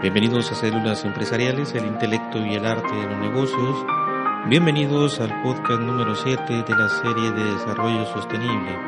Bienvenidos 0.00 0.52
a 0.52 0.54
Células 0.54 1.04
Empresariales, 1.04 1.74
el 1.74 1.84
intelecto 1.84 2.38
y 2.46 2.54
el 2.54 2.64
arte 2.64 2.94
de 2.94 3.02
los 3.02 3.18
negocios. 3.18 3.84
Bienvenidos 4.48 5.18
al 5.18 5.42
podcast 5.42 5.80
número 5.80 6.14
7 6.14 6.62
de 6.62 6.76
la 6.76 6.88
serie 6.88 7.32
de 7.32 7.54
desarrollo 7.54 8.06
sostenible. 8.06 8.78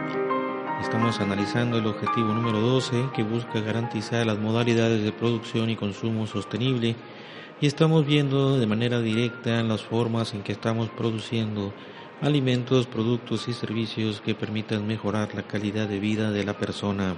Estamos 0.81 1.18
analizando 1.18 1.79
el 1.79 1.86
objetivo 1.86 2.29
número 2.29 2.61
12 2.61 3.09
que 3.12 3.25
busca 3.25 3.59
garantizar 3.59 4.25
las 4.25 4.39
modalidades 4.39 5.03
de 5.03 5.11
producción 5.11 5.68
y 5.68 5.75
consumo 5.75 6.29
sostenible 6.29 6.95
y 7.61 7.67
estamos 7.67 8.07
viendo 8.07 8.61
de 8.61 8.68
manera 8.68 9.00
directa 9.00 9.64
las 9.64 9.82
formas 9.82 10.32
en 10.32 10.45
que 10.45 10.53
estamos 10.53 10.90
produciendo 10.90 11.75
alimentos, 12.22 12.86
productos 12.86 13.49
y 13.49 13.53
servicios 13.53 14.21
que 14.21 14.36
permitan 14.36 14.86
mejorar 14.86 15.35
la 15.35 15.43
calidad 15.43 15.89
de 15.89 15.99
vida 15.99 16.31
de 16.31 16.45
la 16.45 16.57
persona. 16.57 17.17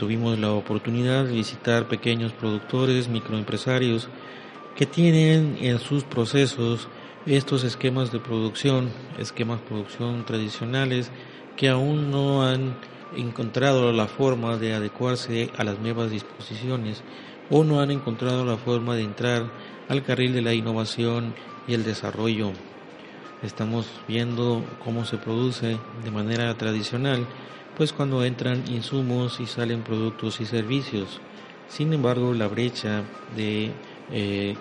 Tuvimos 0.00 0.38
la 0.38 0.50
oportunidad 0.52 1.26
de 1.26 1.34
visitar 1.34 1.86
pequeños 1.86 2.32
productores, 2.32 3.10
microempresarios, 3.10 4.08
que 4.74 4.86
tienen 4.86 5.58
en 5.60 5.78
sus 5.78 6.04
procesos 6.04 6.88
estos 7.26 7.64
esquemas 7.64 8.10
de 8.10 8.18
producción, 8.18 8.88
esquemas 9.18 9.60
de 9.60 9.66
producción 9.66 10.24
tradicionales, 10.24 11.10
que 11.54 11.68
aún 11.68 12.10
no 12.10 12.48
han 12.48 12.78
encontrado 13.14 13.92
la 13.92 14.06
forma 14.06 14.56
de 14.56 14.72
adecuarse 14.72 15.50
a 15.58 15.64
las 15.64 15.78
nuevas 15.80 16.10
disposiciones 16.10 17.02
o 17.50 17.62
no 17.62 17.80
han 17.80 17.90
encontrado 17.90 18.46
la 18.46 18.56
forma 18.56 18.96
de 18.96 19.02
entrar 19.02 19.50
al 19.90 20.02
carril 20.02 20.32
de 20.32 20.40
la 20.40 20.54
innovación 20.54 21.34
y 21.68 21.74
el 21.74 21.84
desarrollo. 21.84 22.52
Estamos 23.42 23.86
viendo 24.08 24.64
cómo 24.82 25.04
se 25.04 25.18
produce 25.18 25.76
de 26.02 26.10
manera 26.10 26.56
tradicional 26.56 27.26
pues 27.80 27.94
cuando 27.94 28.22
entran 28.26 28.64
insumos 28.70 29.40
y 29.40 29.46
salen 29.46 29.80
productos 29.80 30.42
y 30.42 30.44
servicios. 30.44 31.18
Sin 31.66 31.94
embargo, 31.94 32.34
la 32.34 32.46
brecha 32.46 33.04
de, 33.34 33.70
eh, 34.12 34.54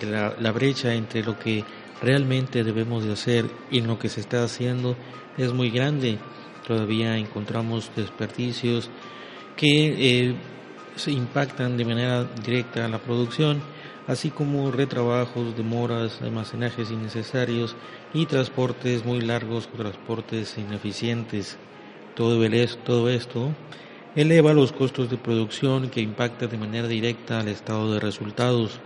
la, 0.00 0.50
brecha 0.50 0.92
entre 0.92 1.22
lo 1.22 1.38
que 1.38 1.62
realmente 2.02 2.64
debemos 2.64 3.04
de 3.04 3.12
hacer 3.12 3.48
y 3.70 3.80
lo 3.80 4.00
que 4.00 4.08
se 4.08 4.20
está 4.20 4.42
haciendo 4.42 4.96
es 5.38 5.52
muy 5.52 5.70
grande. 5.70 6.18
Todavía 6.66 7.16
encontramos 7.16 7.92
desperdicios 7.94 8.90
que 9.56 10.30
eh, 10.30 10.34
impactan 11.06 11.76
de 11.76 11.84
manera 11.84 12.24
directa 12.24 12.86
a 12.86 12.88
la 12.88 12.98
producción, 12.98 13.62
así 14.08 14.30
como 14.30 14.72
retrabajos, 14.72 15.56
demoras, 15.56 16.20
almacenajes 16.22 16.90
innecesarios 16.90 17.76
y 18.12 18.26
transportes 18.26 19.04
muy 19.04 19.20
largos 19.20 19.68
transportes 19.68 20.58
ineficientes. 20.58 21.56
Todo, 22.14 22.38
todo 22.84 23.08
esto 23.10 23.50
eleva 24.14 24.54
los 24.54 24.72
costos 24.72 25.10
de 25.10 25.16
producción 25.16 25.90
que 25.90 26.00
impacta 26.00 26.46
de 26.46 26.56
manera 26.56 26.86
directa 26.86 27.40
al 27.40 27.48
estado 27.48 27.92
de 27.92 28.00
resultados. 28.00 28.80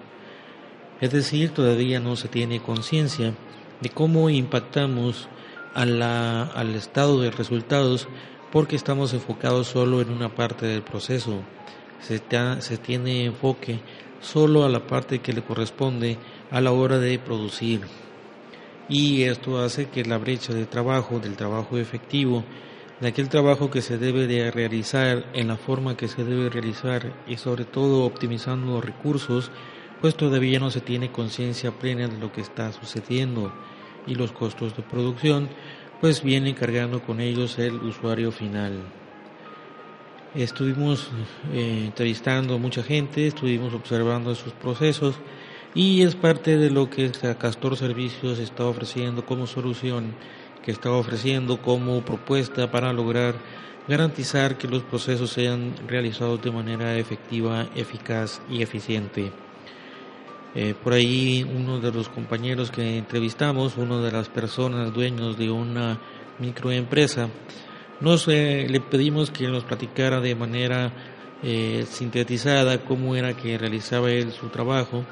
Es 1.00 1.10
decir, 1.10 1.50
todavía 1.50 2.00
no 2.00 2.16
se 2.16 2.28
tiene 2.28 2.60
conciencia 2.60 3.34
de 3.80 3.90
cómo 3.90 4.30
impactamos 4.30 5.28
a 5.74 5.84
la, 5.84 6.42
al 6.42 6.74
estado 6.74 7.20
de 7.20 7.30
resultados 7.30 8.08
porque 8.50 8.76
estamos 8.76 9.12
enfocados 9.12 9.68
solo 9.68 10.00
en 10.00 10.10
una 10.10 10.34
parte 10.34 10.66
del 10.66 10.82
proceso. 10.82 11.42
Se, 12.00 12.22
se 12.60 12.78
tiene 12.78 13.26
enfoque 13.26 13.80
solo 14.20 14.64
a 14.64 14.68
la 14.68 14.86
parte 14.86 15.20
que 15.20 15.32
le 15.32 15.42
corresponde 15.42 16.16
a 16.50 16.60
la 16.60 16.72
hora 16.72 16.98
de 16.98 17.18
producir. 17.18 17.82
Y 18.88 19.24
esto 19.24 19.60
hace 19.62 19.90
que 19.90 20.04
la 20.04 20.16
brecha 20.16 20.54
de 20.54 20.64
trabajo, 20.64 21.18
del 21.18 21.36
trabajo 21.36 21.76
efectivo, 21.76 22.44
de 23.00 23.08
aquel 23.08 23.28
trabajo 23.28 23.70
que 23.70 23.82
se 23.82 23.98
debe 23.98 24.26
de 24.26 24.50
realizar 24.50 25.26
en 25.32 25.48
la 25.48 25.56
forma 25.56 25.96
que 25.96 26.08
se 26.08 26.24
debe 26.24 26.50
realizar 26.50 27.12
y 27.26 27.36
sobre 27.36 27.64
todo 27.64 28.04
optimizando 28.04 28.72
los 28.72 28.84
recursos, 28.84 29.50
pues 30.00 30.16
todavía 30.16 30.58
no 30.58 30.70
se 30.70 30.80
tiene 30.80 31.12
conciencia 31.12 31.70
plena 31.70 32.08
de 32.08 32.18
lo 32.18 32.32
que 32.32 32.40
está 32.40 32.72
sucediendo 32.72 33.52
y 34.06 34.14
los 34.14 34.32
costos 34.32 34.76
de 34.76 34.82
producción, 34.82 35.48
pues 36.00 36.22
viene 36.22 36.54
cargando 36.54 37.02
con 37.02 37.20
ellos 37.20 37.58
el 37.58 37.74
usuario 37.74 38.32
final. 38.32 38.72
Estuvimos 40.34 41.10
eh, 41.52 41.84
entrevistando 41.86 42.58
mucha 42.58 42.82
gente, 42.82 43.26
estuvimos 43.26 43.74
observando 43.74 44.34
sus 44.34 44.52
procesos 44.52 45.16
y 45.74 46.02
es 46.02 46.14
parte 46.16 46.56
de 46.56 46.70
lo 46.70 46.90
que 46.90 47.10
Castor 47.38 47.76
Servicios 47.76 48.38
está 48.38 48.64
ofreciendo 48.64 49.24
como 49.24 49.46
solución 49.46 50.14
que 50.64 50.70
está 50.70 50.90
ofreciendo 50.90 51.60
como 51.62 52.02
propuesta 52.02 52.70
para 52.70 52.92
lograr 52.92 53.34
garantizar 53.88 54.58
que 54.58 54.68
los 54.68 54.82
procesos 54.82 55.30
sean 55.30 55.74
realizados 55.86 56.42
de 56.42 56.50
manera 56.50 56.96
efectiva, 56.98 57.66
eficaz 57.74 58.42
y 58.50 58.62
eficiente. 58.62 59.32
Eh, 60.54 60.74
por 60.82 60.92
ahí 60.92 61.42
uno 61.42 61.80
de 61.80 61.90
los 61.90 62.08
compañeros 62.08 62.70
que 62.70 62.98
entrevistamos, 62.98 63.76
uno 63.76 64.02
de 64.02 64.12
las 64.12 64.28
personas 64.28 64.92
dueños 64.92 65.38
de 65.38 65.50
una 65.50 65.98
microempresa, 66.38 67.28
nos 68.00 68.28
eh, 68.28 68.66
le 68.68 68.80
pedimos 68.80 69.30
que 69.30 69.48
nos 69.48 69.64
platicara 69.64 70.20
de 70.20 70.34
manera 70.34 70.92
eh, 71.42 71.84
sintetizada 71.88 72.84
cómo 72.84 73.16
era 73.16 73.34
que 73.34 73.58
realizaba 73.58 74.10
él 74.10 74.32
su 74.32 74.48
trabajo 74.48 75.04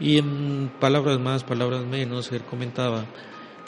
y 0.00 0.18
en 0.18 0.70
palabras 0.80 1.18
más, 1.18 1.44
palabras 1.44 1.84
menos, 1.84 2.32
él 2.32 2.42
comentaba 2.42 3.04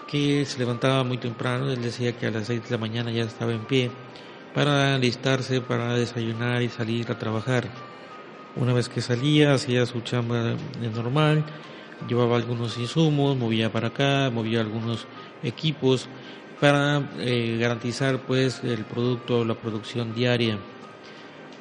que 0.06 0.44
se 0.44 0.59
levantaba 0.59 1.03
muy 1.04 1.19
temprano, 1.19 1.70
él 1.70 1.82
decía 1.82 2.16
que 2.16 2.26
a 2.26 2.31
las 2.31 2.47
6 2.47 2.65
de 2.65 2.70
la 2.70 2.78
mañana 2.78 3.10
ya 3.10 3.25
estaba 3.25 3.53
en 3.53 3.65
pie 3.65 3.91
para 4.54 4.94
alistarse, 4.94 5.60
para 5.60 5.94
desayunar 5.94 6.62
y 6.62 6.69
salir 6.69 7.10
a 7.10 7.19
trabajar. 7.19 7.69
Una 8.56 8.72
vez 8.72 8.88
que 8.88 9.00
salía, 9.00 9.54
hacía 9.54 9.84
su 9.84 10.00
chamba 10.03 10.54
normal, 10.94 11.44
llevaba 12.09 12.37
algunos 12.37 12.78
insumos, 12.78 13.37
movía 13.37 13.72
para 13.72 13.88
acá, 13.88 14.31
movía 14.31 14.60
algunos 14.60 15.06
equipos 15.42 16.09
para 16.60 17.03
eh, 17.19 17.56
garantizar 17.60 18.21
pues 18.21 18.62
el 18.62 18.84
producto, 18.84 19.44
la 19.44 19.54
producción 19.54 20.15
diaria. 20.15 20.59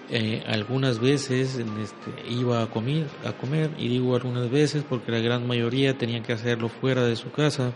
Eh, 0.10 0.44
algunas 0.46 1.00
veces 1.00 1.56
este, 1.56 2.30
iba 2.30 2.62
a 2.62 2.68
comer, 2.68 3.08
a 3.25 3.31
comer, 3.31 3.72
y 3.80 3.88
digo 3.88 4.16
algunas 4.16 4.52
veces 4.52 4.84
porque 4.88 5.12
la 5.12 5.20
gran 5.20 5.48
mayoría 5.48 5.98
tenía 5.98 6.22
que 6.22 6.34
hacerlo 6.34 6.70
fuera 6.70 7.04
de 7.04 7.16
su 7.16 7.31
casa 7.31 7.72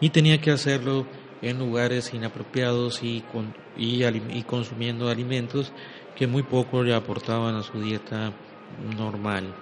y 0.00 0.10
tenía 0.10 0.40
que 0.40 0.50
hacerlo 0.50 1.06
en 1.42 1.58
lugares 1.58 2.12
inapropiados 2.12 3.02
y, 3.02 3.22
con, 3.32 3.54
y, 3.76 4.42
consumiendo 4.42 5.08
alimentos 5.08 5.72
que 6.16 6.26
muy 6.26 6.42
poco 6.42 6.82
le 6.82 6.94
aportaban 6.94 7.54
a 7.54 7.62
su 7.62 7.80
dieta 7.80 8.32
normal. 8.96 9.54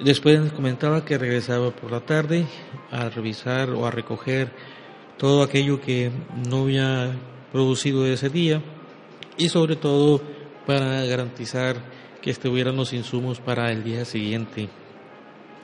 Después 0.00 0.52
comentaba 0.52 1.04
que 1.04 1.18
regresaba 1.18 1.70
por 1.70 1.90
la 1.90 2.00
tarde 2.00 2.46
a 2.90 3.08
revisar 3.08 3.70
o 3.70 3.86
a 3.86 3.90
recoger 3.90 4.50
todo 5.18 5.42
aquello 5.42 5.80
que 5.80 6.10
no 6.48 6.62
había 6.62 7.10
producido 7.52 8.06
ese 8.06 8.30
día 8.30 8.62
y 9.36 9.48
sobre 9.48 9.76
todo 9.76 10.22
para 10.66 11.04
garantizar 11.04 11.76
que 12.22 12.30
estuvieran 12.30 12.76
los 12.76 12.92
insumos 12.92 13.40
para 13.40 13.72
el 13.72 13.82
día 13.82 14.04
siguiente. 14.04 14.68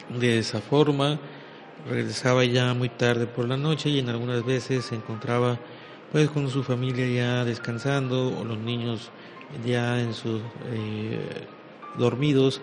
De 0.08 0.38
esa 0.38 0.60
forma, 0.60 1.18
regresaba 1.88 2.44
ya 2.44 2.74
muy 2.74 2.88
tarde 2.88 3.26
por 3.26 3.48
la 3.48 3.56
noche 3.56 3.90
y 3.90 3.98
en 3.98 4.08
algunas 4.08 4.44
veces 4.44 4.86
se 4.86 4.94
encontraba 4.94 5.58
pues 6.12 6.30
con 6.30 6.48
su 6.50 6.62
familia 6.62 7.06
ya 7.08 7.44
descansando 7.44 8.36
o 8.38 8.44
los 8.44 8.58
niños 8.58 9.10
ya 9.64 10.00
en 10.00 10.14
sus 10.14 10.40
eh, 10.72 11.18
dormidos 11.98 12.60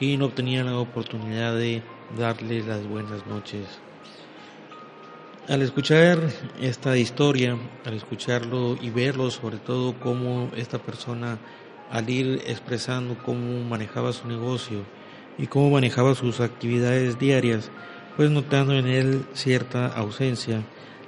y 0.00 0.16
no 0.16 0.26
obtenían 0.26 0.66
la 0.66 0.78
oportunidad 0.78 1.56
de 1.56 1.82
darle 2.18 2.62
las 2.62 2.86
buenas 2.86 3.26
noches. 3.26 3.66
Al 5.48 5.62
escuchar 5.62 6.18
esta 6.60 6.96
historia, 6.96 7.58
al 7.84 7.94
escucharlo 7.94 8.78
y 8.80 8.90
verlo, 8.90 9.30
sobre 9.30 9.58
todo 9.58 9.94
cómo 10.00 10.50
esta 10.56 10.78
persona, 10.78 11.38
al 11.90 12.08
ir 12.08 12.42
expresando 12.46 13.16
cómo 13.22 13.62
manejaba 13.62 14.12
su 14.12 14.26
negocio 14.26 14.84
y 15.36 15.46
cómo 15.46 15.70
manejaba 15.70 16.14
sus 16.14 16.40
actividades 16.40 17.18
diarias, 17.18 17.70
pues 18.16 18.30
notando 18.30 18.74
en 18.74 18.86
él 18.86 19.26
cierta 19.34 19.86
ausencia, 19.86 20.62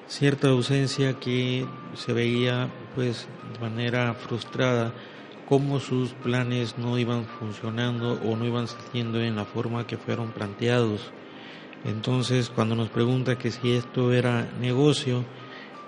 cierta 0.08 0.48
ausencia 0.48 1.14
que 1.14 1.66
se 1.94 2.12
veía 2.12 2.68
pues 2.94 3.28
de 3.52 3.60
manera 3.60 4.14
frustrada 4.14 4.92
cómo 5.48 5.78
sus 5.78 6.10
planes 6.12 6.76
no 6.78 6.98
iban 6.98 7.24
funcionando 7.24 8.20
o 8.24 8.36
no 8.36 8.44
iban 8.44 8.66
saliendo 8.66 9.20
en 9.20 9.36
la 9.36 9.44
forma 9.44 9.86
que 9.86 9.96
fueron 9.96 10.32
planteados. 10.32 11.12
Entonces, 11.84 12.50
cuando 12.50 12.74
nos 12.74 12.88
pregunta 12.88 13.38
que 13.38 13.52
si 13.52 13.72
esto 13.72 14.12
era 14.12 14.50
negocio, 14.60 15.24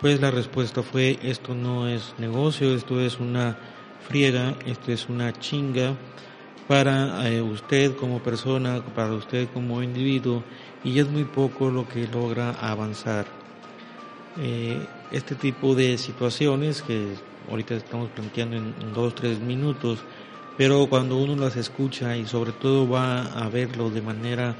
pues 0.01 0.21
la 0.21 0.31
respuesta 0.31 0.83
fue 0.83 1.19
esto 1.23 1.55
no 1.55 1.89
es 1.89 2.15
negocio, 2.19 2.73
esto 2.75 3.01
es 3.01 3.19
una 3.19 3.59
friega, 4.07 4.55
esto 4.65 4.93
es 4.93 5.09
una 5.09 5.33
chinga 5.33 5.97
para 6.69 7.29
eh, 7.29 7.43
usted 7.43 7.97
como 7.97 8.21
persona, 8.21 8.83
para 8.95 9.15
usted 9.15 9.49
como 9.53 9.83
individuo 9.83 10.45
y 10.85 11.01
es 11.01 11.09
muy 11.09 11.25
poco 11.25 11.71
lo 11.71 11.89
que 11.89 12.07
logra 12.07 12.51
avanzar. 12.51 13.27
Eh, 14.39 14.87
este 15.11 15.35
tipo 15.35 15.75
de 15.75 15.99
situaciones 15.99 16.83
que 16.83 17.15
ahorita 17.51 17.75
estamos 17.75 18.11
planteando 18.11 18.57
en 18.57 18.93
dos, 18.95 19.15
tres 19.15 19.41
minutos, 19.41 20.01
pero 20.59 20.87
cuando 20.89 21.17
uno 21.17 21.37
las 21.37 21.57
escucha 21.57 22.17
y 22.17 22.27
sobre 22.27 22.53
todo 22.53 22.89
va 22.89 23.23
a 23.23 23.49
verlo 23.49 23.91
de 23.91 24.03
manera 24.03 24.55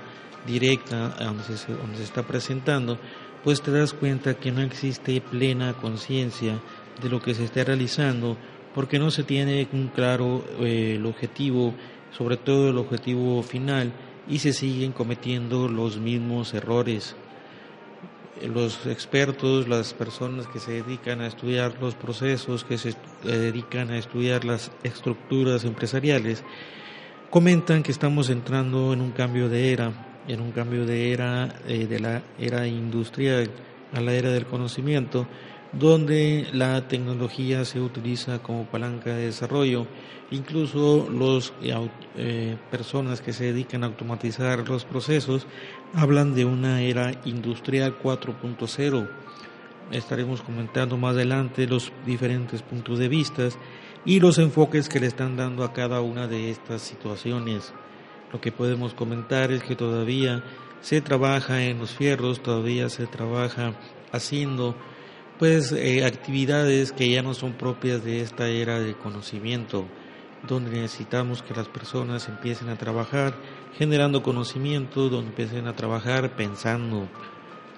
directa 0.47 1.11
donde 1.21 1.43
se, 1.45 2.03
está 2.03 2.23
presentando, 2.23 2.99
pues 3.45 3.61
te 3.61 3.71
das 3.71 3.93
cuenta 3.93 4.35
que 4.35 4.53
no 4.53 4.63
existe 4.63 5.21
plena 5.21 5.75
conciencia 5.75 6.61
de 7.03 7.09
lo 7.09 7.21
que 7.21 7.35
se 7.35 7.45
está 7.45 7.65
realizando 7.65 8.37
porque 8.75 8.99
no 8.99 9.11
se 9.11 9.25
tiene 9.25 9.67
un 9.73 9.89
claro 9.89 10.45
eh, 10.61 10.95
el 10.97 11.07
objetivo, 11.07 11.75
sobre 12.13 12.37
todo 12.37 12.71
el 12.71 12.79
objetivo 12.79 13.43
final, 13.43 13.93
y 14.29 14.39
se 14.39 14.53
siguen 14.53 14.93
cometiendo 14.93 15.69
los 15.69 15.99
mismos 15.99 16.53
errores. 16.55 17.17
Los 18.43 18.87
expertos, 18.87 19.67
las 19.67 19.95
personas 19.95 20.47
que 20.47 20.61
se 20.61 20.83
dedican 20.83 21.21
a 21.21 21.27
estudiar 21.27 21.75
los 21.81 21.95
procesos, 21.95 22.65
que 22.65 22.79
se 22.79 22.95
dedican 23.25 23.91
a 23.91 23.99
estudiar 23.99 24.45
las 24.45 24.71
estructuras 24.85 25.65
empresariales, 25.65 26.45
comentan 27.31 27.83
que 27.83 27.91
estamos 27.91 28.31
entrando 28.31 28.93
en 28.93 29.01
un 29.01 29.11
cambio 29.11 29.49
de 29.49 29.73
era, 29.73 29.93
en 30.29 30.41
un 30.41 30.53
cambio 30.53 30.87
de 30.87 31.13
era 31.13 31.55
eh, 31.67 31.87
de 31.87 32.01
la 32.01 32.23
era 32.39 32.67
industrial 32.67 33.51
a 33.93 34.01
la 34.01 34.13
era 34.13 34.31
del 34.31 34.47
conocimiento, 34.47 35.27
donde 35.73 36.47
la 36.53 36.89
tecnología 36.89 37.65
se 37.65 37.81
utiliza 37.81 38.41
como 38.41 38.67
palanca 38.67 39.11
de 39.11 39.27
desarrollo. 39.27 39.87
Incluso 40.31 41.09
las 41.11 41.53
eh, 42.17 42.57
personas 42.71 43.21
que 43.21 43.33
se 43.33 43.45
dedican 43.45 43.83
a 43.83 43.87
automatizar 43.87 44.69
los 44.69 44.85
procesos 44.85 45.47
hablan 45.95 46.35
de 46.35 46.45
una 46.45 46.83
era 46.83 47.13
industrial 47.25 47.99
4.0. 48.03 49.09
Estaremos 49.91 50.43
comentando 50.43 50.97
más 50.99 51.15
adelante 51.15 51.67
los 51.67 51.93
diferentes 52.05 52.63
puntos 52.63 52.99
de 52.99 53.09
vista 53.09 53.49
y 54.05 54.21
los 54.21 54.39
enfoques 54.39 54.89
que 54.89 55.01
le 55.01 55.07
están 55.07 55.37
dando 55.37 55.65
a 55.65 55.73
cada 55.73 56.01
una 56.01 56.27
de 56.27 56.51
estas 56.51 56.83
situaciones. 56.83 57.73
Lo 58.33 58.41
que 58.41 58.53
podemos 58.53 58.93
comentar 58.93 59.51
es 59.51 59.63
que 59.63 59.77
todavía 59.77 60.45
se 60.83 61.01
trabaja 61.01 61.63
en 61.63 61.79
los 61.79 61.93
fierros, 61.93 62.43
todavía 62.43 62.91
se 62.91 63.07
trabaja 63.07 63.73
haciendo 64.13 64.75
pues 65.39 65.71
eh, 65.73 66.05
actividades 66.05 66.93
que 66.93 67.09
ya 67.09 67.23
no 67.23 67.33
son 67.33 67.53
propias 67.53 68.05
de 68.05 68.21
esta 68.21 68.49
era 68.49 68.81
de 68.81 68.95
conocimiento, 68.95 69.87
donde 70.47 70.71
necesitamos 70.71 71.43
que 71.43 71.55
las 71.55 71.69
personas 71.69 72.29
empiecen 72.29 72.69
a 72.69 72.77
trabajar 72.77 73.35
generando 73.77 74.23
conocimiento, 74.23 75.09
donde 75.09 75.31
empiecen 75.31 75.69
a 75.69 75.77
trabajar 75.77 76.35
pensando. 76.35 77.09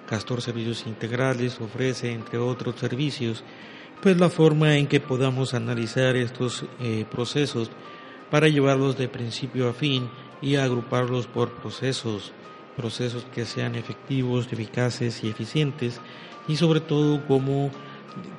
Castor 0.07 0.41
Servicios 0.41 0.85
Integrales 0.87 1.61
ofrece, 1.61 2.11
entre 2.11 2.39
otros 2.39 2.75
servicios, 2.79 3.43
pues 4.01 4.17
la 4.17 4.29
forma 4.29 4.75
en 4.77 4.87
que 4.87 4.99
podamos 4.99 5.53
analizar 5.53 6.15
estos 6.15 6.65
eh, 6.79 7.05
procesos 7.09 7.69
para 8.31 8.47
llevarlos 8.47 8.97
de 8.97 9.07
principio 9.07 9.69
a 9.69 9.73
fin 9.73 10.09
y 10.41 10.55
agruparlos 10.55 11.27
por 11.27 11.51
procesos, 11.51 12.31
procesos 12.75 13.25
que 13.33 13.45
sean 13.45 13.75
efectivos, 13.75 14.47
eficaces 14.51 15.23
y 15.23 15.29
eficientes 15.29 16.01
y 16.51 16.57
sobre 16.57 16.81
todo 16.81 17.25
cómo 17.27 17.71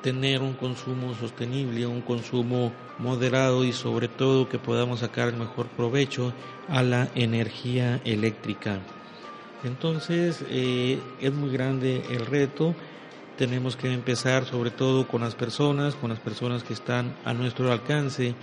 tener 0.03 0.43
un 0.43 0.53
consumo 0.53 1.15
sostenible, 1.15 1.87
un 1.87 2.01
consumo 2.01 2.71
moderado 2.99 3.65
y 3.65 3.73
sobre 3.73 4.07
todo 4.07 4.47
que 4.47 4.59
podamos 4.59 4.99
sacar 4.99 5.29
el 5.29 5.35
mejor 5.35 5.65
provecho 5.65 6.31
a 6.69 6.83
la 6.83 7.09
energía 7.15 7.99
eléctrica. 8.05 8.81
Entonces 9.63 10.45
eh, 10.47 10.99
es 11.19 11.33
muy 11.33 11.51
grande 11.51 12.03
el 12.11 12.27
reto, 12.27 12.75
tenemos 13.35 13.75
que 13.75 13.91
empezar 13.91 14.45
sobre 14.45 14.69
todo 14.69 15.07
con 15.07 15.21
las 15.21 15.33
personas, 15.33 15.95
con 15.95 16.11
las 16.11 16.19
personas 16.19 16.63
que 16.63 16.73
están 16.73 17.15
a 17.25 17.33
nuestro 17.33 17.71
alcance. 17.71 18.35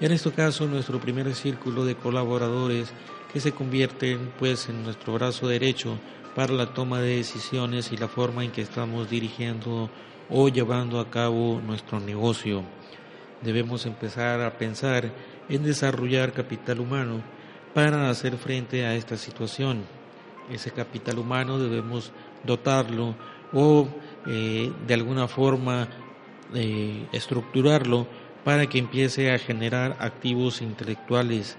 En 0.00 0.12
este 0.12 0.30
caso 0.30 0.68
nuestro 0.68 1.00
primer 1.00 1.34
círculo 1.34 1.84
de 1.84 1.96
colaboradores 1.96 2.92
que 3.32 3.40
se 3.40 3.50
convierten 3.50 4.30
pues 4.38 4.68
en 4.68 4.84
nuestro 4.84 5.14
brazo 5.14 5.48
derecho 5.48 5.98
para 6.36 6.52
la 6.52 6.66
toma 6.66 7.00
de 7.00 7.16
decisiones 7.16 7.92
y 7.92 7.96
la 7.96 8.08
forma 8.08 8.44
en 8.44 8.50
que 8.50 8.60
estamos 8.60 9.08
dirigiendo 9.08 9.88
o 10.28 10.48
llevando 10.50 11.00
a 11.00 11.08
cabo 11.08 11.62
nuestro 11.64 11.98
negocio. 11.98 12.62
Debemos 13.40 13.86
empezar 13.86 14.42
a 14.42 14.58
pensar 14.58 15.10
en 15.48 15.64
desarrollar 15.64 16.34
capital 16.34 16.80
humano 16.80 17.22
para 17.72 18.10
hacer 18.10 18.36
frente 18.36 18.84
a 18.84 18.94
esta 18.94 19.16
situación. 19.16 19.84
Ese 20.50 20.72
capital 20.72 21.18
humano 21.18 21.58
debemos 21.58 22.12
dotarlo 22.44 23.14
o 23.54 23.88
eh, 24.26 24.70
de 24.86 24.94
alguna 24.94 25.28
forma 25.28 25.88
eh, 26.54 27.06
estructurarlo 27.12 28.06
para 28.44 28.66
que 28.66 28.78
empiece 28.78 29.32
a 29.32 29.38
generar 29.38 29.96
activos 30.00 30.60
intelectuales, 30.60 31.56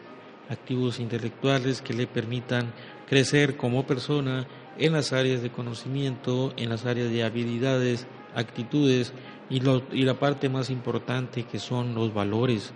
activos 0.51 0.99
intelectuales 0.99 1.81
que 1.81 1.95
le 1.95 2.05
permitan 2.05 2.73
crecer 3.07 3.57
como 3.57 3.87
persona 3.87 4.45
en 4.79 4.93
las 4.93 5.13
áreas 5.13 5.41
de 5.41 5.51
conocimiento, 5.51 6.53
en 6.57 6.69
las 6.69 6.85
áreas 6.85 7.09
de 7.09 7.23
habilidades, 7.23 8.07
actitudes 8.35 9.13
y, 9.49 9.59
la 9.59 10.13
parte 10.19 10.49
más 10.49 10.69
importante 10.69 11.43
que 11.43 11.59
son 11.59 11.95
los 11.95 12.13
valores. 12.13 12.73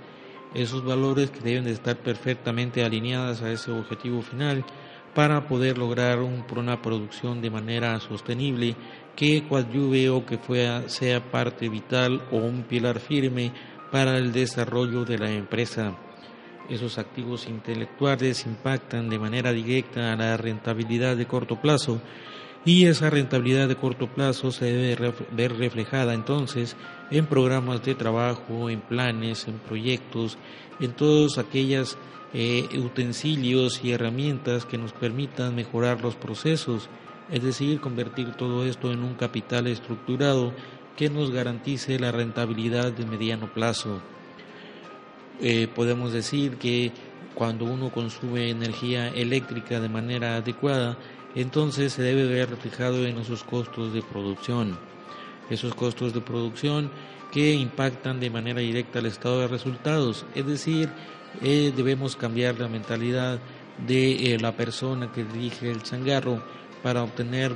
Esos 0.54 0.84
valores 0.84 1.30
que 1.30 1.40
deben 1.40 1.66
de 1.66 1.72
estar 1.72 1.98
perfectamente 1.98 2.84
alineadas 2.84 3.42
a 3.42 3.52
ese 3.52 3.72
objetivo 3.72 4.22
final 4.22 4.66
para 5.14 5.48
poder 5.48 5.78
lograr 5.78 6.20
una 6.20 6.82
producción 6.82 7.42
de 7.42 7.50
manera 7.50 8.00
sostenible 8.00 8.76
que 9.16 9.48
coadyuve 9.48 10.10
o 10.10 10.26
que 10.26 10.40
sea 10.88 11.32
parte 11.32 11.70
vital 11.70 12.22
o 12.32 12.38
un 12.38 12.64
pilar 12.64 13.00
firme 13.00 13.52
para 13.92 14.18
el 14.18 14.32
desarrollo 14.32 15.04
de 15.04 15.18
la 15.18 15.32
empresa. 15.32 15.98
Esos 16.70 16.98
activos 16.98 17.48
intelectuales 17.48 18.46
impactan 18.46 19.10
de 19.10 19.20
manera 19.20 19.52
directa 19.52 20.14
a 20.14 20.16
la 20.16 20.38
rentabilidad 20.38 21.18
de 21.18 21.26
corto 21.26 21.60
plazo 21.60 22.02
y 22.64 22.86
esa 22.86 23.10
rentabilidad 23.10 23.68
de 23.68 23.76
corto 23.76 24.08
plazo 24.08 24.52
se 24.52 24.66
debe 24.66 25.14
ver 25.32 25.58
reflejada 25.58 26.14
entonces 26.14 26.76
en 27.10 27.26
programas 27.26 27.84
de 27.84 27.96
trabajo, 27.96 28.70
en 28.70 28.82
planes, 28.82 29.48
en 29.48 29.58
proyectos, 29.58 30.38
en 30.80 30.94
todos 30.94 31.38
aquellos 31.38 31.98
eh, 32.34 32.68
utensilios 32.78 33.84
y 33.84 33.92
herramientas 33.92 34.66
que 34.66 34.78
nos 34.78 34.94
permitan 34.94 35.56
mejorar 35.56 36.02
los 36.02 36.16
procesos, 36.16 36.88
es 37.32 37.44
decir, 37.44 37.82
convertir 37.82 38.34
todo 38.36 38.64
esto 38.66 38.92
en 38.92 39.04
un 39.04 39.16
capital 39.16 39.68
estructurado 39.68 40.54
que 40.96 41.10
nos 41.10 41.32
garantice 41.32 42.00
la 42.00 42.12
rentabilidad 42.12 42.92
de 42.92 43.06
mediano 43.06 43.52
plazo. 43.52 44.02
Eh, 45.40 45.68
podemos 45.74 46.14
decir 46.14 46.58
que 46.58 46.92
cuando 47.34 47.66
uno 47.66 47.90
consume 47.90 48.50
energía 48.50 49.08
eléctrica 49.10 49.80
de 49.80 49.90
manera 49.90 50.38
adecuada, 50.38 50.98
entonces 51.36 51.94
se 51.94 52.04
debe 52.04 52.26
ver 52.26 52.50
reflejado 52.50 53.06
en 53.08 53.18
esos 53.18 53.44
costos 53.44 53.94
de 53.94 54.02
producción. 54.02 54.78
Esos 55.50 55.74
costos 55.74 56.14
de 56.14 56.22
producción 56.22 56.92
que 57.32 57.54
impactan 57.54 58.20
de 58.20 58.30
manera 58.30 58.60
directa 58.60 59.00
al 59.00 59.06
estado 59.06 59.40
de 59.40 59.48
resultados. 59.48 60.26
Es 60.36 60.46
decir, 60.46 60.90
eh, 61.42 61.74
debemos 61.76 62.16
cambiar 62.16 62.60
la 62.60 62.68
mentalidad 62.68 63.40
de 63.88 64.34
eh, 64.34 64.40
la 64.40 64.52
persona 64.52 65.12
que 65.12 65.24
dirige 65.24 65.72
el 65.72 65.82
changarro 65.82 66.44
para 66.84 67.04
obtener 67.04 67.56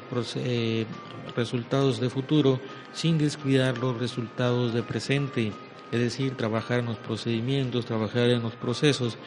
resultados 1.35 1.99
de 1.99 2.09
futuro 2.09 2.59
sin 2.93 3.17
descuidar 3.17 3.77
los 3.77 3.97
resultados 3.99 4.73
de 4.73 4.83
presente 4.83 5.51
es 5.91 5.99
decir, 5.99 6.35
trabajar 6.35 6.79
en 6.79 6.87
los 6.87 6.97
procedimientos, 6.97 7.85
trabajar 7.85 8.29
en 8.29 8.41
los 8.41 8.55
procesos, 8.55 9.17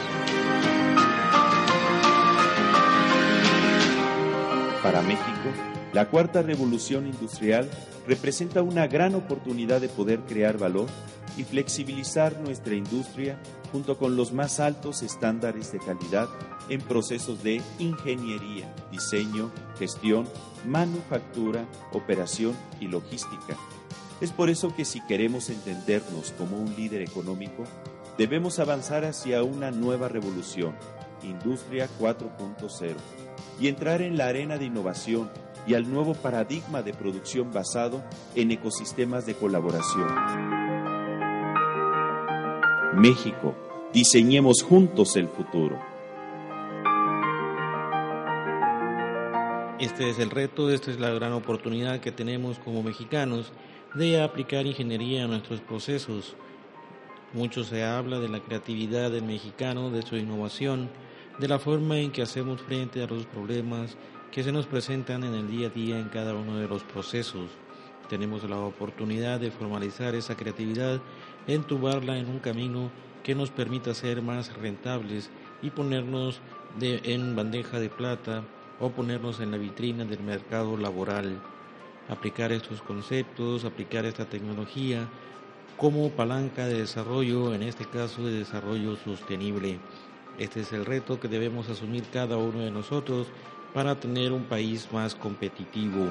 Para 4.83 5.01
México, 5.03 5.53
la 5.93 6.09
cuarta 6.09 6.41
revolución 6.41 7.07
industrial 7.07 7.69
representa 8.05 8.61
una 8.61 8.87
gran 8.87 9.15
oportunidad 9.15 9.79
de 9.79 9.87
poder 9.87 10.19
crear 10.27 10.57
valor 10.57 10.87
y 11.37 11.43
flexibilizar 11.43 12.39
nuestra 12.39 12.75
industria 12.75 13.39
junto 13.71 13.97
con 13.97 14.15
los 14.15 14.33
más 14.33 14.59
altos 14.59 15.03
estándares 15.03 15.71
de 15.71 15.79
calidad 15.79 16.27
en 16.69 16.81
procesos 16.81 17.43
de 17.43 17.61
ingeniería, 17.77 18.73
diseño, 18.91 19.51
gestión, 19.77 20.27
manufactura, 20.65 21.65
operación 21.91 22.55
y 22.79 22.87
logística. 22.87 23.57
Es 24.21 24.31
por 24.31 24.49
eso 24.49 24.75
que 24.75 24.85
si 24.85 25.01
queremos 25.01 25.49
entendernos 25.49 26.33
como 26.37 26.57
un 26.57 26.75
líder 26.75 27.01
económico, 27.01 27.63
debemos 28.17 28.59
avanzar 28.59 29.05
hacia 29.05 29.43
una 29.43 29.71
nueva 29.71 30.09
revolución, 30.09 30.75
Industria 31.23 31.87
4.0 31.99 32.95
y 33.59 33.67
entrar 33.67 34.01
en 34.01 34.17
la 34.17 34.27
arena 34.27 34.57
de 34.57 34.65
innovación 34.65 35.29
y 35.67 35.73
al 35.73 35.91
nuevo 35.91 36.13
paradigma 36.13 36.81
de 36.81 36.93
producción 36.93 37.51
basado 37.51 38.03
en 38.35 38.51
ecosistemas 38.51 39.25
de 39.25 39.35
colaboración. 39.35 40.68
México, 42.99 43.55
diseñemos 43.93 44.61
juntos 44.61 45.15
el 45.15 45.29
futuro. 45.29 45.79
Este 49.79 50.09
es 50.09 50.19
el 50.19 50.29
reto, 50.29 50.69
esta 50.69 50.91
es 50.91 50.99
la 50.99 51.09
gran 51.11 51.31
oportunidad 51.31 52.01
que 52.01 52.11
tenemos 52.11 52.59
como 52.59 52.83
mexicanos 52.83 53.53
de 53.95 54.21
aplicar 54.21 54.65
ingeniería 54.65 55.23
a 55.23 55.27
nuestros 55.27 55.61
procesos. 55.61 56.35
Mucho 57.31 57.63
se 57.63 57.85
habla 57.85 58.19
de 58.19 58.27
la 58.27 58.41
creatividad 58.41 59.11
del 59.11 59.23
mexicano, 59.23 59.91
de 59.91 60.01
su 60.01 60.17
innovación, 60.17 60.89
de 61.39 61.47
la 61.47 61.57
forma 61.57 61.99
en 61.99 62.11
que 62.11 62.23
hacemos 62.23 62.61
frente 62.61 63.01
a 63.01 63.07
los 63.07 63.25
problemas 63.27 63.95
que 64.29 64.43
se 64.43 64.51
nos 64.51 64.65
presentan 64.65 65.23
en 65.23 65.35
el 65.35 65.49
día 65.49 65.67
a 65.67 65.69
día 65.69 65.97
en 65.97 66.09
cada 66.09 66.33
uno 66.33 66.57
de 66.57 66.67
los 66.67 66.83
procesos. 66.83 67.49
Tenemos 68.09 68.43
la 68.49 68.59
oportunidad 68.59 69.39
de 69.39 69.51
formalizar 69.51 70.15
esa 70.15 70.35
creatividad, 70.35 70.99
entubarla 71.45 72.17
en 72.17 72.27
un 72.27 72.39
camino 72.39 72.89
que 73.23 73.35
nos 73.35 73.51
permita 73.51 73.93
ser 73.93 74.23
más 74.23 74.57
rentables 74.57 75.29
y 75.61 75.69
ponernos 75.69 76.41
en 76.81 77.35
bandeja 77.35 77.79
de 77.79 77.89
plata 77.89 78.43
o 78.79 78.89
ponernos 78.89 79.39
en 79.41 79.51
la 79.51 79.57
vitrina 79.57 80.05
del 80.05 80.21
mercado 80.21 80.75
laboral. 80.75 81.39
Aplicar 82.09 82.51
estos 82.51 82.81
conceptos, 82.81 83.63
aplicar 83.63 84.05
esta 84.05 84.25
tecnología 84.25 85.07
como 85.77 86.09
palanca 86.09 86.65
de 86.65 86.79
desarrollo, 86.79 87.53
en 87.53 87.61
este 87.61 87.85
caso 87.85 88.25
de 88.25 88.39
desarrollo 88.39 88.95
sostenible. 88.97 89.79
Este 90.39 90.61
es 90.61 90.73
el 90.73 90.85
reto 90.85 91.19
que 91.19 91.27
debemos 91.27 91.69
asumir 91.69 92.03
cada 92.11 92.37
uno 92.37 92.59
de 92.59 92.71
nosotros 92.71 93.27
para 93.73 93.99
tener 93.99 94.31
un 94.31 94.45
país 94.45 94.87
más 94.91 95.13
competitivo. 95.13 96.07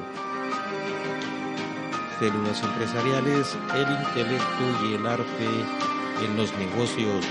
Células 2.19 2.61
empresariales, 2.65 3.57
el 3.77 3.91
intelecto 3.93 4.85
y 4.85 4.95
el 4.95 5.07
arte 5.07 5.49
en 6.25 6.37
los 6.37 6.53
negocios. 6.59 7.25